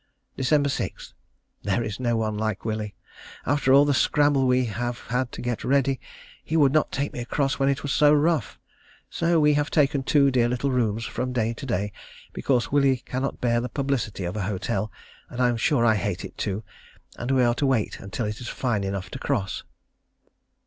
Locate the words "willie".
2.65-2.95, 12.71-12.97